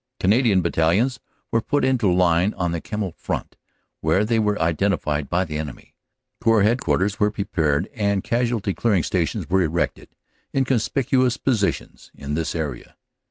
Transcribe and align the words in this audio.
Canadian 0.19 0.63
battalions 0.63 1.19
were 1.51 1.61
put 1.61 1.85
into 1.85 2.11
line 2.11 2.55
on 2.55 2.71
the 2.71 2.81
Kemmel 2.81 3.11
front, 3.11 3.55
where 3.99 4.25
they 4.25 4.39
were 4.39 4.59
identified 4.59 5.29
by 5.29 5.45
the 5.45 5.59
enemy. 5.59 5.93
Corps 6.43 6.63
headquarters 6.63 7.19
were 7.19 7.29
prepared, 7.29 7.87
and 7.93 8.23
casualty 8.23 8.73
clearing 8.73 9.03
stations 9.03 9.47
were 9.47 9.61
erected 9.61 10.15
in 10.53 10.65
conspicuous 10.65 11.37
positions 11.37 12.09
in 12.15 12.33
this 12.33 12.55
area." 12.55 12.95